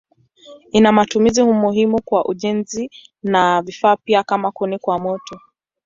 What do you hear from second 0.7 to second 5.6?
Ina matumizi muhimu kwa ujenzi na vifaa pia kama kuni kwa moto.